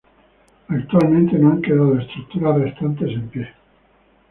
[0.67, 3.47] Actualmente, no han quedado estructuras restantes en pie.